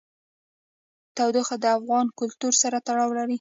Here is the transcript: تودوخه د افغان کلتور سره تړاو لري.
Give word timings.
تودوخه 1.15 1.55
د 1.63 1.65
افغان 1.77 2.05
کلتور 2.19 2.53
سره 2.61 2.77
تړاو 2.87 3.09
لري. 3.17 3.29